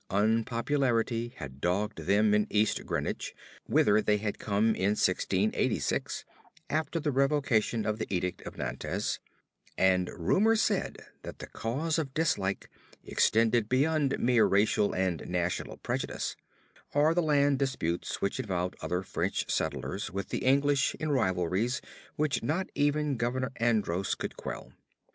Unpopularity 0.09 1.31
had 1.35 1.61
dogged 1.61 1.99
them 2.07 2.33
in 2.33 2.47
East 2.49 2.83
Greenwich, 2.87 3.35
whither 3.67 4.01
they 4.01 4.17
had 4.17 4.39
come 4.39 4.69
in 4.73 4.95
1686, 4.97 6.25
after 6.71 6.99
the 6.99 7.11
revocation 7.11 7.85
of 7.85 7.99
the 7.99 8.11
Edict 8.11 8.41
of 8.47 8.57
Nantes, 8.57 9.19
and 9.77 10.09
rumor 10.09 10.55
said 10.55 11.05
that 11.21 11.37
the 11.37 11.45
cause 11.45 11.99
of 11.99 12.15
dislike 12.15 12.67
extended 13.03 13.69
beyond 13.69 14.17
mere 14.17 14.45
racial 14.47 14.91
and 14.95 15.23
national 15.29 15.77
prejudice, 15.77 16.35
or 16.95 17.13
the 17.13 17.21
land 17.21 17.59
disputes 17.59 18.23
which 18.23 18.39
involved 18.39 18.75
other 18.81 19.03
French 19.03 19.51
settlers 19.51 20.09
with 20.09 20.29
the 20.29 20.43
English 20.45 20.95
in 20.95 21.11
rivalries 21.11 21.79
which 22.15 22.41
not 22.41 22.67
even 22.73 23.17
Governor 23.17 23.51
Andros 23.57 24.15
could 24.15 24.35
quell. 24.35 24.73